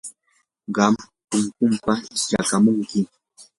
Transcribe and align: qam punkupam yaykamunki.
qam 0.75 0.93
punkupam 1.57 1.99
yaykamunki. 2.31 3.01